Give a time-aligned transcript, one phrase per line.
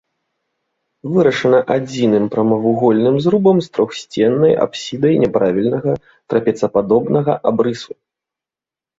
[1.15, 5.91] Вырашана адзіным прамавугольным зрубам з трохсценнай апсідай няправільнага
[6.29, 7.93] трапецападобнага абрысу.